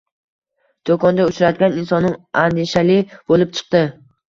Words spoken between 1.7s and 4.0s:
insonim andishali bo’lib chiqdi.